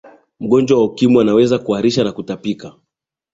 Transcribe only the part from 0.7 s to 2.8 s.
wa ukimwi anaweza kuharisha na kutapika